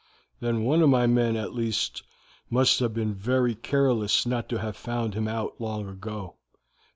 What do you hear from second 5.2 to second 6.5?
out long ago.